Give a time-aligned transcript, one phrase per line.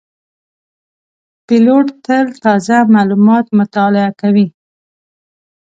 [1.45, 4.47] پیلوټ تل تازه معلومات مطالعه کوي.